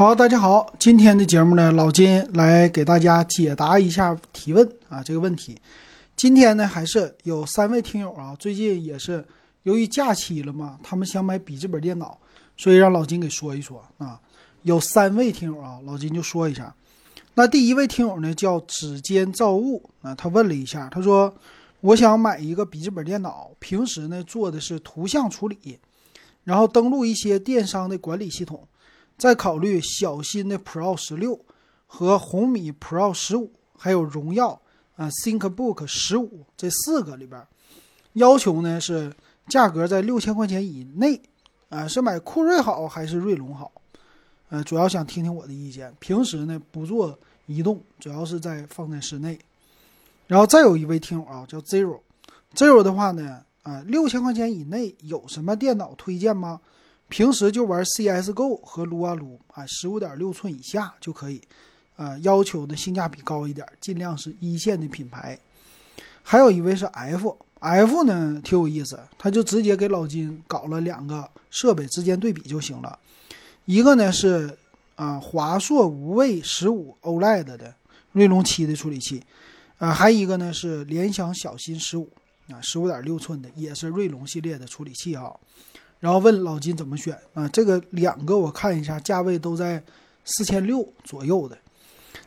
[0.00, 5.60] 好，大家好，今天的节目呢，老金来给大家解答一下提问啊这个问题。
[6.16, 9.22] 今天呢，还是有三位听友啊，最近也是
[9.64, 12.18] 由于假期了嘛，他们想买笔记本电脑，
[12.56, 14.18] 所以让老金给说一说啊。
[14.62, 16.74] 有三位听友啊，老金就说一下。
[17.34, 21.30] 那第一位听友呢，叫指尖造物啊，他问了一下，他说
[21.82, 25.78] ：“我想买一个笔记本电脑，平时呢做的是图像处理，
[26.44, 28.66] 然后登录一些电商的管理系统，
[29.20, 31.38] 再考虑小新的 Pro 十六
[31.86, 34.58] 和红米 Pro 十五，还有荣耀
[34.96, 37.46] 啊 ThinkBook 十五这四个里边，
[38.14, 39.12] 要求呢是
[39.46, 41.20] 价格在六千块钱以内，
[41.68, 43.70] 啊，是买酷睿好还是锐龙好？”
[44.48, 45.94] 呃，主要想听听我的意见。
[45.98, 49.38] 平时呢不做移动，主要是在放在室内。
[50.28, 56.58] 然后再有一位听友啊，叫 Zero，Zero 的话呢，啊，六千块钱以内有什么电脑推荐吗？
[57.10, 61.42] 平时就玩 CSGO 和撸啊撸啊，十五点六寸以下就可以。
[61.96, 65.38] 啊，要求的性价比高一点，尽量是一线的品牌。
[66.22, 72.98] 还有一位是 F，F 呢挺有意思，他就直接给老金搞了两个设备之间对比就行了。
[73.66, 74.56] 一个呢是
[74.96, 77.74] 啊华硕无畏十五 OLED 的
[78.12, 79.22] 锐龙七的处理器，
[79.76, 82.08] 啊还一个呢是联想小新十五
[82.48, 85.30] 啊十五点六寸的也是锐龙系列的处理器啊，
[86.00, 87.46] 然后问老金怎么选啊？
[87.48, 89.80] 这个两个我看一下价位都在
[90.24, 91.56] 四千六左右的，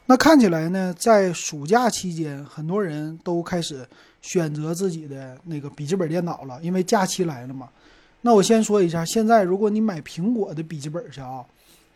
[0.06, 3.86] 那看起来呢在暑假期间很多人都开始
[4.22, 7.68] 选择自己的那个笔记本电脑了，因为假期来了嘛。
[8.22, 11.44] 那我先说一下，现在如果你买苹果的笔记本去啊，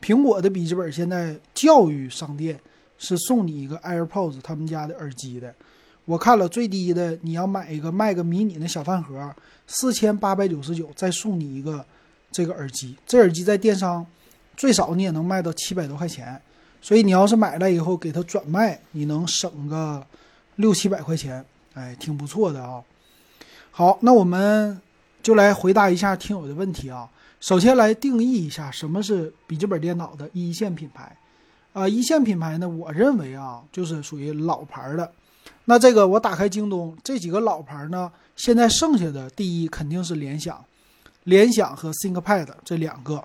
[0.02, 2.60] 苹果的笔记本现在教育商店
[2.98, 5.54] 是送你一个 AirPods 他们家的耳机的。
[6.08, 9.36] 我看了最低的，你要买一个 Mac mini 的小饭盒，
[9.68, 11.86] 四千八百九十九，再送你一个
[12.32, 12.96] 这个耳机。
[13.06, 14.04] 这耳机在电商
[14.56, 16.42] 最少你也能卖到七百多块钱，
[16.82, 20.04] 所以你要是买了以后给它转卖，你能省个
[20.56, 22.82] 六七百块钱，哎，挺不错的啊。
[23.70, 24.82] 好，那我们。
[25.24, 27.10] 就来回答一下听友的问题啊。
[27.42, 31.18] 首先来定义一下什么是笔记本电脑的一线品牌
[31.74, 31.86] 啊。
[31.86, 35.12] 一线品牌呢，我认为啊，就是属于老牌的。
[35.66, 40.64] 那这个我打开京东，这几个老牌呢，现在剩下的第一肯定是联想，
[41.26, 43.24] 联想和 ThinkPad 这两个。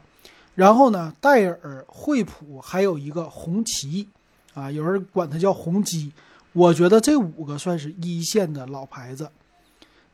[0.54, 4.08] 然后呢，戴尔、惠普，还有一个红旗
[4.54, 6.12] 啊，有人管它叫红基。
[6.52, 9.30] 我觉得这五个算是一线的老牌子。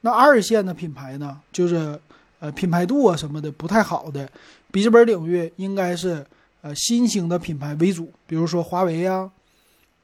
[0.02, 1.98] 那二线的品牌呢，就是
[2.38, 4.30] 呃品牌度啊什么的不太好的
[4.70, 6.24] 笔记本领域，应该是
[6.60, 9.28] 呃新兴的品牌为主，比如说华为呀、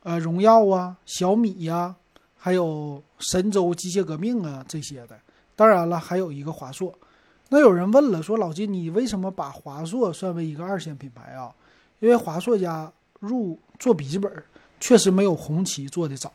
[0.04, 1.96] 呃荣耀啊、小米呀，
[2.36, 5.18] 还有神州机械革命啊这些的。
[5.56, 6.96] 当然了，还有一个华硕。
[7.48, 11.52] 那有人问了，说老金，你为什么把华硕算为一个二线品牌啊？
[11.98, 14.30] 因为华硕家入做笔记本
[14.78, 16.32] 确实没有红旗做的早。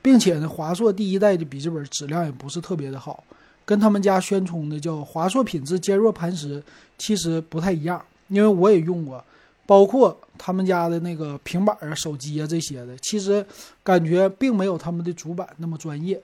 [0.00, 3.24] 并且呢，华硕第一代的笔记本质量也不是特别的好，
[3.64, 6.62] 跟他们家宣称的叫华硕品质坚若磐石，
[6.98, 8.04] 其实不太一样。
[8.28, 9.24] 因为我也用过，
[9.66, 13.44] 包括他们家的那个平板啊、手机啊这些的，其实
[13.82, 16.20] 感觉并没有他们的主板那么专业。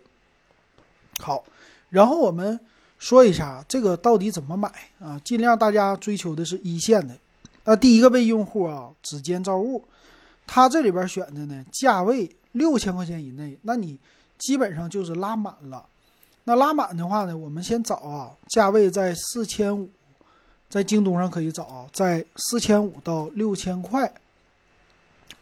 [1.18, 1.44] 好，
[1.88, 2.58] 然后我们
[2.98, 5.20] 说一下这个到底怎么买啊？
[5.24, 7.16] 尽量大家追求的是一线的。
[7.64, 9.84] 那第一个位用户啊，指尖造物，
[10.46, 12.30] 他这里边选的呢，价位。
[12.52, 13.96] 六千块钱以内，那你
[14.36, 15.86] 基本上就是拉满了。
[16.42, 19.88] 那拉满的话呢，我们先找啊，价位在四千五，
[20.70, 24.10] 在京东上可以找，在四千五到六千块。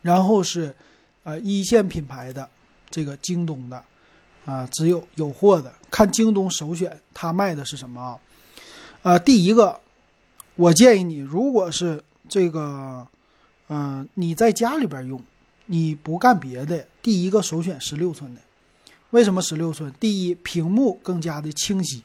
[0.03, 0.75] 然后是，
[1.22, 2.49] 呃，一线品牌的
[2.91, 3.84] 这个京东的，
[4.44, 8.19] 啊，只有有货的，看京东首选，它卖的是什么啊？
[9.03, 9.78] 呃，第一个，
[10.56, 13.06] 我建议你，如果是这个，
[13.69, 15.22] 嗯，你在家里边用。
[15.71, 18.41] 你不干别的，第一个首选十六寸的，
[19.11, 19.93] 为什么十六寸？
[20.00, 22.03] 第一，屏幕更加的清晰，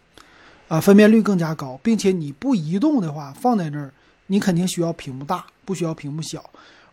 [0.67, 3.93] 啊，分辨率更加高，并且你不移动的话，放在那儿，
[4.27, 6.43] 你肯定需要屏幕大，不需要屏幕小。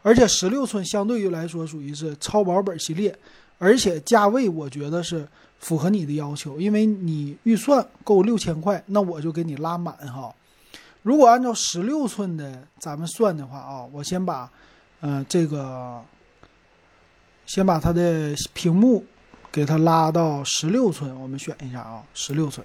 [0.03, 3.17] 而且十六寸相对于来说属于是超薄本系列，
[3.59, 5.27] 而且价位我觉得是
[5.59, 10.35] 符合你的要求，因为你预算够六千块，那我就给你拉满哈。
[11.03, 14.51] 如果按照十六寸的咱们算的话啊，我先把，
[15.01, 16.03] 嗯，这个。
[17.47, 19.05] 先把它的屏幕
[19.51, 22.65] 给它拉到十六寸，我们选一下啊，十六寸。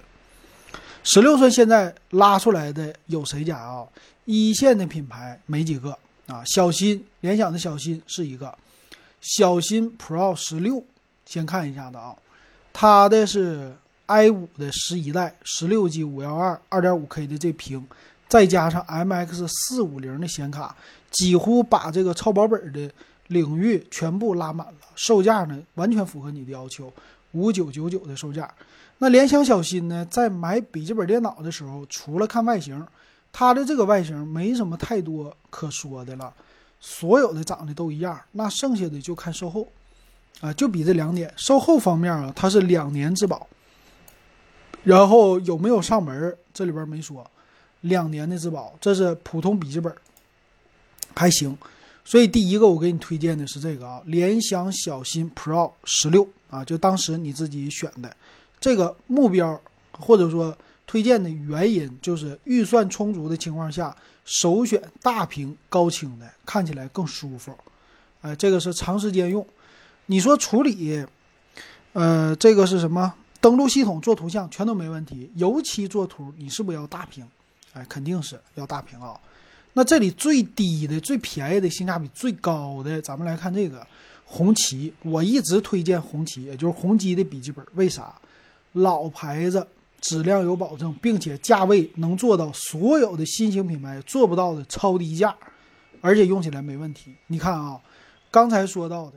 [1.08, 3.86] 十六寸现在拉出来的有谁家啊？
[4.24, 6.42] 一线的品牌没几个啊。
[6.44, 8.52] 小新，联想的小新是一个，
[9.20, 10.82] 小新 Pro 十六，
[11.24, 12.12] 先看一下的啊，
[12.72, 13.72] 它的是
[14.06, 17.86] i 五的十一代，十六 G 五幺二二点五 K 的这屏，
[18.26, 20.74] 再加上 MX 四五零的显卡，
[21.12, 22.90] 几乎把这个超薄本的
[23.28, 26.92] 领域全部拉满了，售价呢完全符合你的要求，
[27.30, 28.52] 五九九九的售价。
[28.98, 32.86] 那联想小新呢，在买笔记本电脑的时候，除了看外形，
[33.30, 36.32] 它的这个外形没什么太多可说的了，
[36.80, 39.68] 所有的长得都一样，那剩下的就看售后，
[40.40, 41.30] 啊，就比这两点。
[41.36, 43.46] 售后方面啊，它是两年质保，
[44.82, 47.30] 然后有没有上门，这里边没说，
[47.82, 49.94] 两年的质保，这是普通笔记本，
[51.14, 51.56] 还行。
[52.02, 58.16] 所以第一个我给你推荐的是这个啊，联想小新 Pro 十六啊，就当时你自己选的
[58.60, 59.60] 这个目标，
[59.92, 60.56] 或者说
[60.86, 63.94] 推荐的原因，就是预算充足的情况下，
[64.24, 67.56] 首选大屏高清的，看起来更舒服。
[68.22, 69.46] 哎，这个是长时间用。
[70.06, 71.04] 你说处理，
[71.92, 73.12] 呃，这个是什么？
[73.40, 77.24] 登录系统做图像全都没问题，尤其做图，你是不是要大屏？
[77.74, 79.18] 哎，肯定是要大屏啊。
[79.74, 83.86] 那这里最低的、最便宜的、性价比最高的，咱们来看这个
[84.24, 84.92] 红旗。
[85.02, 87.64] 我一直推荐红旗，也就是宏基的笔记本。
[87.74, 88.14] 为啥？
[88.76, 89.66] 老牌子，
[90.00, 95.34] 质量有保证，并且价位能做到所有的新型品牌做不到的超低价，
[96.00, 97.14] 而且用起来没问题。
[97.26, 97.80] 你看啊，
[98.30, 99.14] 刚才说到的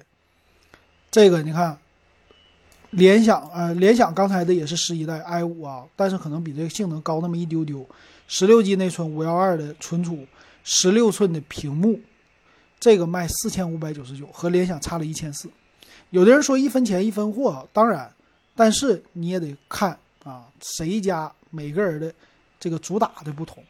[1.12, 1.78] 这个，你看
[2.92, 7.86] 联想，呃，联想刚才的也是十一代 i 五啊，但是可能比这个性能高那么一丢丢。
[8.28, 10.26] 十六 G 内存，五幺二的存储。
[10.64, 12.00] 十六寸的屏幕，
[12.80, 15.50] 这个卖四千五百九十九，和联想差了一千四。
[16.12, 18.12] 有的人说一分钱一分货，当然，
[18.60, 22.14] 但是你也得看啊，谁家每个人的
[22.60, 23.64] 这个主打的不同。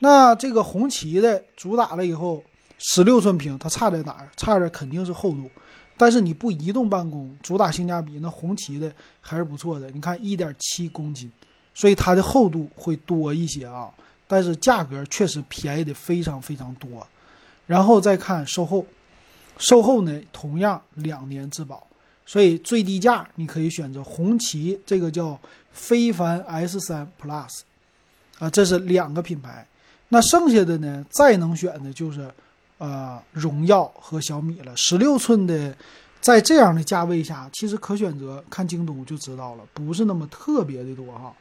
[0.00, 2.44] 那这个红旗的主打了以后，
[2.76, 4.28] 十六寸屏它差在哪儿？
[4.36, 5.50] 差的肯定是厚度。
[5.96, 8.92] 但是你不移动办公，主打性价比，那红旗的
[9.22, 9.90] 还是不错的。
[9.92, 11.32] 你看一点七公斤，
[11.72, 13.90] 所以它的厚度会多一些啊。
[14.28, 17.06] 但是价格确实便宜的非常非常多，
[17.66, 18.84] 然后再看售后，
[19.56, 21.86] 售后呢同样两年质保，
[22.26, 25.38] 所以最低价你可以选择红旗这个叫
[25.72, 27.60] 非凡 S 三 Plus，
[28.38, 29.66] 啊，这是两个品牌，
[30.08, 32.28] 那剩下的呢再能选的就是
[32.78, 34.76] 呃荣耀和小米了。
[34.76, 35.74] 十六寸的
[36.20, 41.32] 在这样的价位下，其实可选择看京东就知道了，不是那么特别的多哈。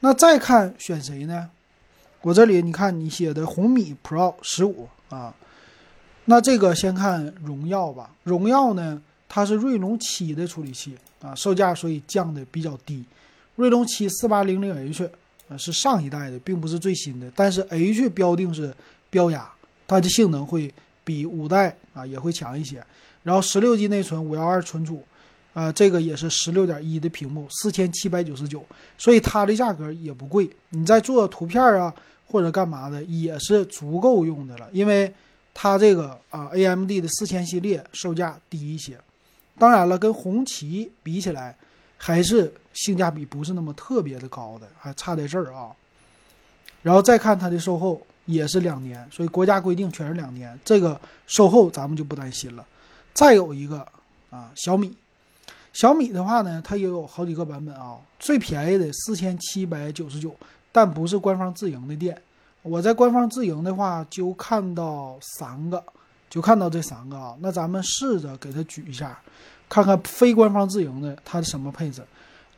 [0.00, 1.48] 那再看选谁呢？
[2.22, 5.32] 我这里你看你写的红米 Pro 十五啊，
[6.24, 8.10] 那这个先看荣耀吧。
[8.24, 9.00] 荣耀呢，
[9.36, 13.04] 它是锐龙七的处理器啊，售价所以降的比较低。
[13.56, 15.10] 锐龙七四八零零 H
[15.50, 18.74] 啊是上一代的，并不是最新的，但是 H 标定是
[19.10, 19.46] 标压，
[19.86, 20.72] 它的性能会
[21.04, 22.82] 比五代啊也会强一些。
[23.24, 25.04] 然后十六 G 内存，五幺二存储，
[25.52, 28.64] 啊这个也是十六点一的屏幕，四千七百九十九，
[28.96, 30.48] 所以它的价格也不贵。
[30.70, 31.94] 你在做图片啊。
[32.28, 35.10] 或者干嘛的也是足够用的了，因为
[35.54, 38.98] 它这个啊，AMD 的四千系列售价低一些，
[39.58, 41.56] 当然了，跟红旗比起来，
[41.96, 45.70] 还是性价比不是那么特别的高的，还差在这儿啊。
[46.82, 52.64] 然后再看它的售后也是两年，所以国家规定全是两年，这个售后咱们就不担心了。
[53.12, 53.86] 再有一个
[54.30, 54.94] 啊，小米，
[55.72, 60.34] 小米的话呢，它也有好几个版本啊，最便宜的四千七百九十九。
[60.70, 62.20] 但不是官方自营的店，
[62.60, 65.82] 我在官方自营的话就看到三个，
[66.28, 67.36] 就看到这三个啊。
[67.40, 69.18] 那咱们试着给它举一下，
[69.68, 72.02] 看看非官方自营的它是什么配置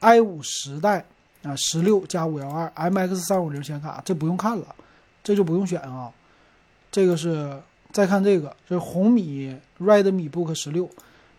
[0.01, 1.05] ？i 五十代
[1.43, 4.75] 啊，十六加五幺二 MX 三五零显卡，这不用看了，
[5.23, 6.11] 这就不用选啊。
[6.91, 7.61] 这个是
[7.93, 10.89] 再看这个，这是红米 Redmi Book 十六，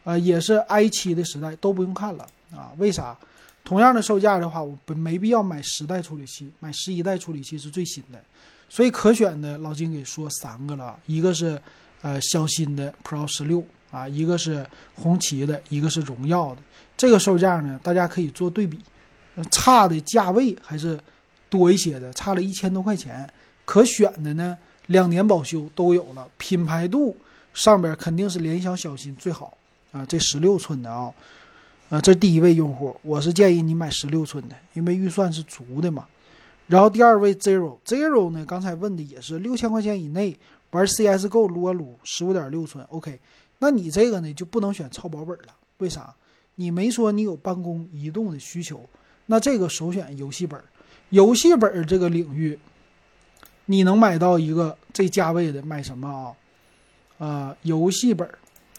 [0.03, 2.71] 啊，也是 i 七的时代，都不用看了啊。
[2.77, 3.17] 为啥？
[3.65, 8.19] 同样的售价的话，我没必要买十代处理器，买十一代处理器是最新的，
[8.67, 11.61] 所以可选的老金给说三个了，一个是
[12.01, 14.65] 呃小新的 Pro 十六啊，一个是
[14.95, 16.61] 红旗的，一个是荣耀的。
[16.97, 18.79] 这个售价呢，大家可以做对比，
[19.51, 20.99] 差的价位还是
[21.49, 23.27] 多一些的，差了一千多块钱。
[23.65, 27.15] 可选的呢，两年保修都有了，品牌度
[27.53, 29.57] 上边肯定是联想小新最好
[29.91, 31.11] 啊，这十六寸的啊。
[31.89, 36.05] 啊，这第一位用户，我是建议你买十六寸的，因为预算是足的嘛。
[36.67, 40.37] 然后第二位 Zero，Zero 呢，刚才问的也是六千块钱以内
[40.71, 43.19] 玩 CSGO 撸啊撸，十五点六寸，OK。
[43.59, 46.15] 那你这个呢就不能选超薄本了，为啥？
[46.55, 48.87] 你没说你有办公移动的需求，
[49.25, 50.61] 那这个首选游戏本。
[51.09, 52.59] 游戏本这个领域，
[53.65, 56.35] 你能买到一个这价位的，买什么
[57.17, 57.25] 啊？
[57.25, 58.29] 啊，游戏本。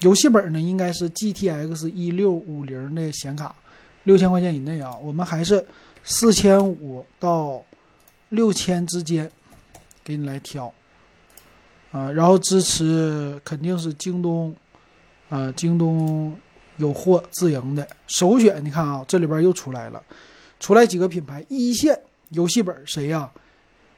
[0.01, 3.55] 游戏本呢，应该是 GTX 一六五零的显卡，
[4.05, 4.97] 六千块钱以内啊。
[4.97, 5.67] 我们还是
[6.05, 7.63] 四千五到
[8.29, 9.31] 六千之间，
[10.05, 10.73] 给你来挑。
[11.93, 14.55] 啊，然后支持肯定是京东，
[15.29, 16.37] 啊，京东
[16.77, 18.65] 有货自营的首选。
[18.65, 20.01] 你看啊，这里边又出来了，
[20.61, 23.29] 出来几个品牌，一线游戏本谁呀？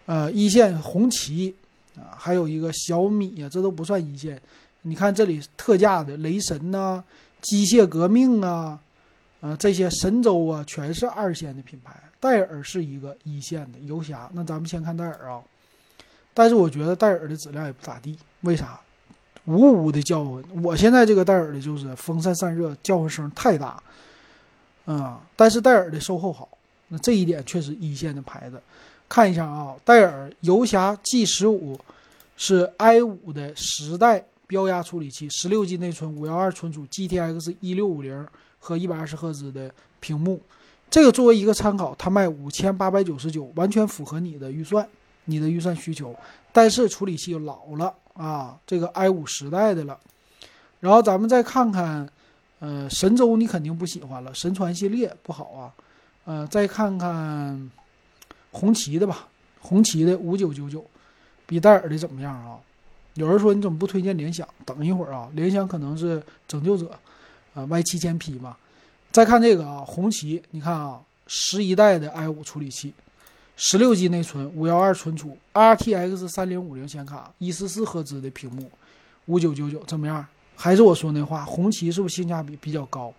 [0.07, 1.55] 呃，一线红旗
[1.97, 4.41] 啊，还有一个小米啊，这都不算一线。
[4.81, 7.05] 你看这里特价的雷神呐、
[7.41, 8.81] 机械革命啊，
[9.41, 11.95] 啊这些神州啊，全是二线的品牌。
[12.19, 14.31] 戴尔是一个一线的游侠。
[14.33, 15.43] 那咱们先看戴尔啊。
[16.35, 18.81] 但是我觉得戴尔的质量也不咋地，为啥？
[19.47, 20.43] 呜呜的叫唤。
[20.63, 23.83] 我现在这个戴尔的就是风扇散热，叫唤声太大，
[24.85, 25.21] 啊！
[25.35, 26.49] 但是戴尔的售后好，
[26.89, 28.63] 那这一点确实一线的牌子。
[29.09, 31.77] 看一下啊，戴尔游侠 G 十五
[32.37, 38.25] 是 i 五的十代标压处理器，十六 G 内存，五幺二存储，GTX 一六五零
[38.61, 40.41] 和一百二十赫兹的屏幕。
[40.89, 44.89] 这个作为一个参考，它卖五千八百九十九，完全符合你的预算。
[45.25, 46.15] 你的预算需求，
[46.53, 49.99] 但是处理器老了啊，这个 i 五时代的了。
[50.81, 52.09] 然后咱们再看看，
[52.59, 55.73] 呃，神舟你肯定不喜欢了，神传系列不好啊。
[56.25, 57.71] 呃，再看看
[58.51, 59.29] 红旗的吧，
[59.61, 60.85] 红旗的五九九九，
[61.47, 62.59] 比戴尔的怎么样啊？
[63.15, 64.49] 有人说你怎么不推荐联想？
[64.65, 66.91] 等一会儿啊，联想可能是拯救者
[67.55, 68.57] 啊，Y 七千 P 嘛。
[69.11, 72.93] 再看这个啊，红旗，你看啊，十一代的 i 五处理器。
[73.65, 78.69] 十六 G 内存，五幺二存储，RTX 三零五零显卡，一四四赫兹的屏幕，
[79.27, 80.27] 五九九九怎么样？
[80.57, 83.15] 还是我说那话，红旗是不是性价比比较高？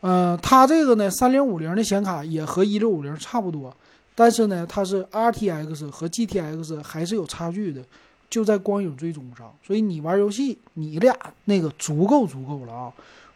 [0.00, 3.76] 嗯，它这个呢，三零五零的显卡也和一六五零差不多，
[4.14, 7.84] 但是呢，它是 RTX 和 GTX 还是有差距的，
[8.30, 9.54] 就在光影追踪上。
[9.62, 12.90] 所以你玩游戏，你俩那个足够足够了啊，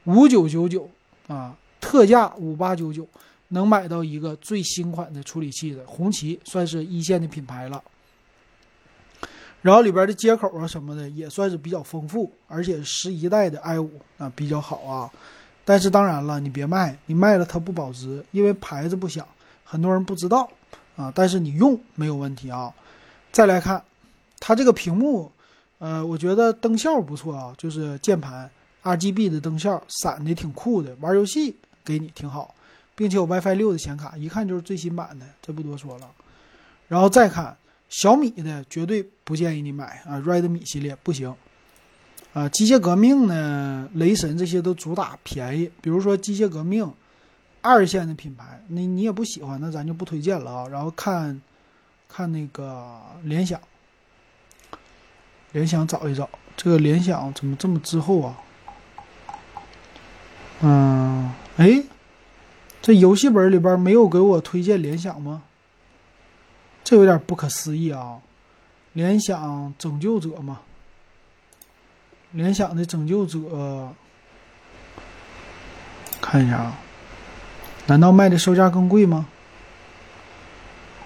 [0.04, 0.88] 五九九九
[1.28, 3.06] 啊，特价五八九九。
[3.52, 7.82] 能买到一个最新款的处理器的红旗，算是一线的品牌了。
[9.60, 15.10] 然后里边的接口啊什么的也算是比较丰富，而且十一代的 i 五啊比较好啊。
[15.64, 19.24] 但是当然了，你别卖，你卖了它不保值，因为牌子不响，
[19.62, 20.50] 很多人不知道
[20.96, 21.12] 啊。
[21.14, 22.72] 但是你用没有问题啊。
[23.30, 23.80] 再来看
[24.40, 25.30] 它这个屏幕，
[25.78, 28.50] 呃，我觉得灯效不错啊，就是键盘
[28.82, 31.54] RGB 的灯效，闪的挺酷的，玩游戏
[31.84, 32.52] 给你挺好。
[32.94, 36.10] 并且有 WiFi 六的显卡，一看就是最新版的，这不多说了。
[36.88, 37.56] 然后再看
[37.88, 41.34] 小米的，绝对不建议你买啊，Redmi 系列不行。
[42.34, 46.90] 啊，机械革命呢，雷神这些都主打便宜，比如说机械革命，
[47.60, 50.68] 二线的品牌，你你也不喜欢，那咱就不推荐了啊。
[50.68, 51.40] 然后看，
[52.08, 53.60] 看那个联想，
[55.52, 58.38] 联想找一找，这个联想怎么这么滞后啊？
[60.60, 61.82] 嗯，哎。
[62.82, 65.44] 这游戏本里边没有给我推荐联想吗？
[66.82, 68.18] 这有点不可思议啊！
[68.92, 70.60] 联想拯救者嘛，
[72.32, 73.94] 联想的拯救者，
[76.20, 76.78] 看一下啊，
[77.86, 79.28] 难道卖的售价更贵吗？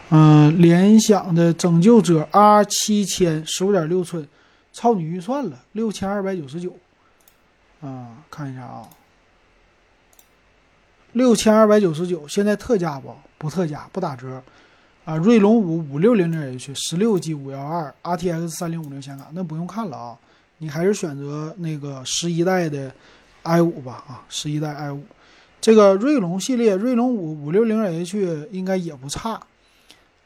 [0.08, 4.26] 嗯，联想的拯救者 R 七千十五点六寸，
[4.72, 6.74] 超你预算了，六千二百九十九。
[7.82, 8.88] 啊，看一下啊。
[11.16, 13.10] 六千二百九十九，现在特价不？
[13.38, 14.42] 不特价，不打折，
[15.06, 20.18] 啊，锐龙五五六零零 H，十六 G 五幺二，RTX 三零五零显卡，那不用看了啊，
[20.58, 22.92] 你还是选择那个十一代的
[23.44, 25.02] i 五吧，啊，十一代 i 五，
[25.58, 29.40] 这个锐龙系列，锐龙五五六零 H 应该也不差，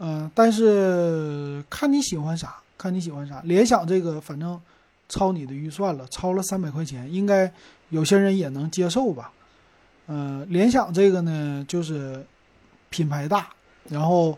[0.01, 4.61] 嗯，但是看你喜欢啥，看你喜欢啥，联想这个反正
[5.09, 7.53] 超你的预算了，超了三百块钱，应该
[7.91, 9.31] 有些人也能接受吧。
[10.07, 12.25] 呃，联想这个呢，就是
[12.89, 13.49] 品牌大，
[13.89, 14.37] 然后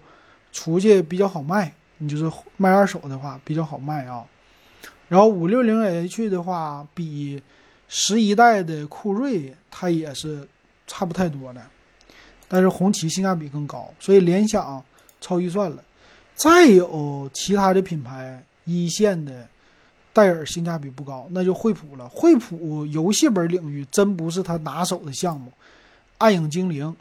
[0.52, 1.72] 出去比较好卖。
[1.98, 4.24] 你就是卖二手的话比较好卖啊。
[5.08, 7.42] 然后五六零 H 的话，比
[7.88, 10.46] 十一代的酷睿它也是
[10.86, 11.62] 差不太多的，
[12.48, 14.84] 但是红旗性价比更高，所以联想
[15.20, 15.82] 超预算了。
[16.34, 19.48] 再有其他的品牌一线的。
[20.14, 22.06] 戴尔性价比不高，那就惠普了。
[22.08, 25.50] 惠普游戏本领域真不是他拿手的项目。
[26.18, 26.94] 暗影精灵，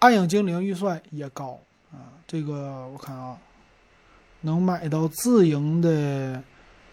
[0.00, 1.60] 暗影精灵预算也高
[1.92, 2.18] 啊。
[2.26, 3.38] 这个我看啊，
[4.40, 6.42] 能买到自营的，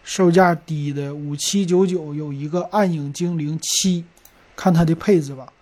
[0.04, 4.04] 售价低的五七九九有一个暗影精灵七，
[4.54, 5.52] 看它的配置吧。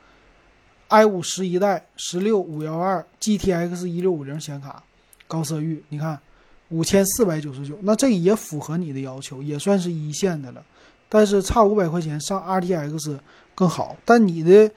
[0.89, 4.83] i 五十一代十六五幺二 GTX 一六五零显卡，
[5.27, 6.21] 高色域，你看。
[6.71, 10.63] 五千四百九十九，那这也符合你的要求，也算是一线的了。
[11.09, 13.19] 但是差五百块钱上 RTX
[13.55, 13.97] 更好。
[14.05, 14.71] 但你的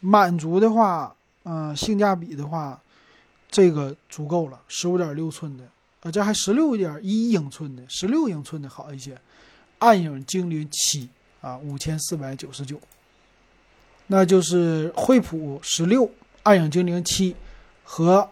[0.00, 2.80] 满足的话，嗯，性价比的话，
[3.50, 4.58] 这个足够了。
[4.68, 5.64] 十五点六寸的
[6.00, 9.18] 啊，这还十六点一英寸的，十六英寸的好一些。
[9.80, 11.10] 暗影精灵七
[11.42, 12.80] 啊，五千四百九十九。
[14.06, 16.10] 那就是惠普十六
[16.42, 17.36] 暗影精灵七
[17.82, 18.26] 和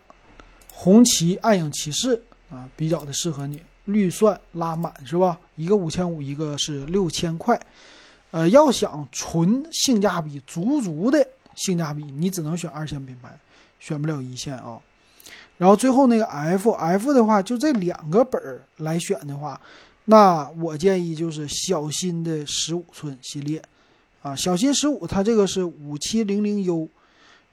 [0.70, 2.22] 红旗暗影骑士
[2.52, 3.60] 啊，比较的适合你。
[3.86, 5.40] 预算拉满是吧？
[5.56, 7.60] 一个五千五，一个是六千块。
[8.30, 13.36] 呃，要想纯性价比足足的性价比，你只能选二线品牌，
[13.80, 14.78] 选不了一线啊。
[15.58, 19.60] 然后最后那个 F F 的话，就这两个本儿来选的话，
[20.04, 23.60] 那我建议就是小新的十五寸系列
[24.22, 26.88] 啊，小新十五，它这个是五七零零 U，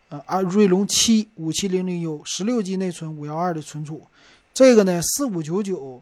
[0.10, 4.06] 呃啊，锐龙七五七零零 U，十六 G 内存，五幺二的存储，
[4.59, 6.01] 这个呢四五九九。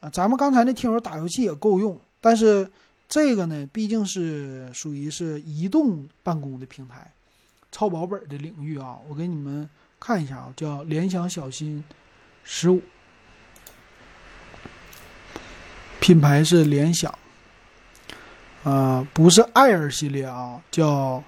[0.00, 2.70] 啊，咱们刚才那听友打游戏也够用，但是
[3.06, 7.12] 这个呢，毕竟是属于是移动办公的平台，
[7.70, 8.96] 超薄本的领域啊。
[9.08, 9.68] 我给你们
[10.00, 11.84] 看一下啊，叫联想小新
[12.44, 12.80] 十五，
[15.98, 17.12] 品牌是联想，
[18.62, 21.22] 啊，不是爱尔系列啊，叫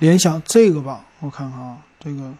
[0.00, 1.06] 联想这个吧？
[1.20, 2.34] 我看看啊，这个，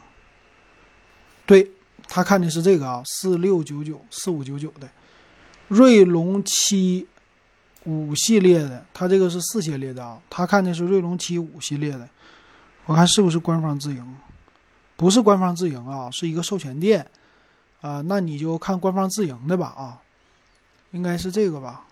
[1.46, 1.70] 对
[2.10, 4.88] 他看的是这个啊，四六九九四五九九的。
[5.68, 7.06] 锐龙七
[7.84, 12.08] 五系列的，他这个是四系列的啊，他看的是锐龙七五系列的，
[12.86, 14.16] 我看是不是官方自营？
[14.96, 17.06] 不是官方自营啊，是一个授权店。
[17.80, 20.02] 啊，那你就看官方自营的吧啊，
[20.90, 21.86] 应该是这个吧，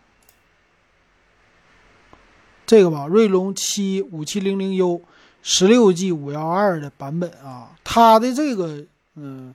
[2.66, 5.00] 这个吧，锐龙七五七零零 U
[5.40, 8.84] 十六 G 五幺二的版本啊，它的这个
[9.14, 9.54] 嗯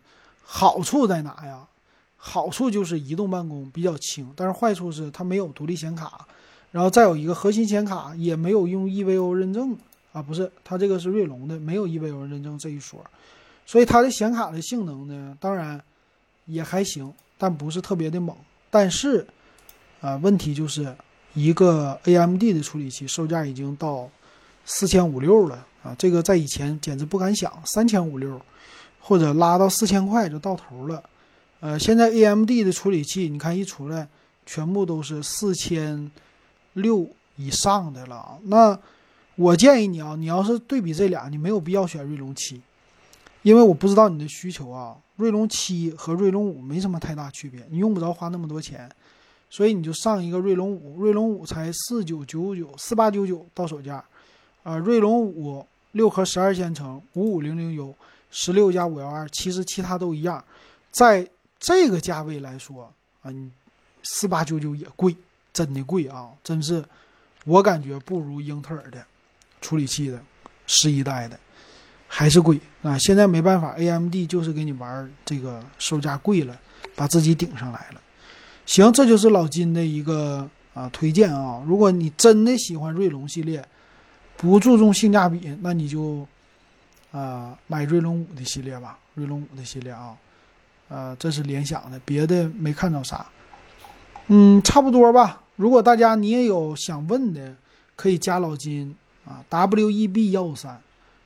[0.56, 1.68] 好处在哪呀？
[2.16, 6.28] 好处就是移动办公比较轻，但是坏处是它没有独立显卡，
[6.72, 9.76] 然后再有一个核心显卡也没有用 EVO 认证
[10.12, 13.04] 啊，不是，它这个是锐龙的，没有 EVO 认证这一说，
[13.66, 15.82] 所以它的显卡的性能呢，当然
[16.46, 18.38] 也还行，但不是特别的猛。
[18.70, 19.26] 但是
[20.02, 20.96] 啊，问题就是
[21.34, 24.08] 一个 AMD 的处理器售价已经到
[24.66, 28.40] 四千五六了啊，这个在以前简直不敢想，三千五六
[29.06, 31.04] 或者拉到四千块就到头了。
[31.60, 34.08] 呃，现在 AMD 的处理器，你看一出来，
[34.46, 36.10] 全部都是四千
[36.74, 38.38] 六以上的了。
[38.44, 38.78] 那
[39.36, 42.62] 我建议你啊，你要是对比这俩，你没有必要选锐龙七，
[43.42, 44.96] 因为我不知道你的需求啊。
[45.18, 48.90] 锐龙七和锐龙五没什么太大区别，你用不着花那么多钱，
[49.50, 54.04] 所以你就上一个锐龙五，锐龙五才四九九九四八九九到手价，
[54.64, 57.94] 啊，锐龙五六核十二线程五五零零 U
[58.34, 60.44] 十六加五幺二，其实其他都一样，
[60.92, 61.26] 在。
[61.66, 63.50] 这个价位来说啊，你
[64.04, 65.16] 四八九九也贵，
[65.54, 66.28] 真的贵啊！
[66.44, 66.84] 真是，
[67.46, 69.02] 我感觉不如英特尔的
[69.62, 70.22] 处理器的
[70.68, 71.40] 十一代的
[72.06, 72.98] 还是贵啊！
[72.98, 76.60] 现在没办法，AMD 就是给你玩这个售价贵了，
[76.98, 78.02] 把自己顶上来了。
[78.66, 81.64] 行，这就是老金的一个啊推荐啊！
[81.66, 83.66] 如果你真的喜欢锐龙系列，
[84.36, 86.28] 不注重性价比，那你就
[87.14, 90.18] 啊买锐龙五的系列吧，锐龙五的系列啊。
[90.90, 93.26] 呃，这是联想的，别的没看到啥。
[94.28, 95.42] 嗯，差不多吧。
[95.56, 97.56] 如果大家你也有想问的，
[97.96, 98.94] 可以加老金
[99.26, 100.80] 啊，W E B 幺五三。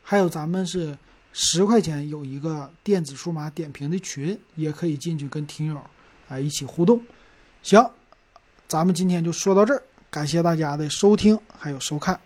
[0.04, 0.98] 还有咱们是
[1.34, 5.82] 十块钱有一个电子数码点评的群，也可以进去跟听友
[6.30, 7.02] 啊一起互动。
[7.62, 7.90] 行，
[8.68, 12.18] 咱们今天就说到这儿，感谢大家的收听还有收看。